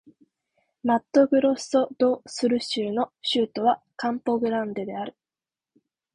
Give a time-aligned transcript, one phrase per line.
[0.81, 5.15] マットグロッソ・ド・スル州の州都はカンポ・グランデである